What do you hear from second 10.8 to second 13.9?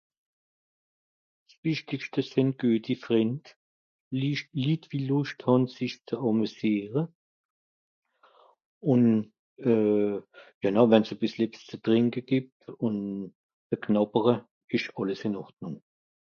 wenn's e bìssel ebbs ze trìnke gìbbt ùn e(...)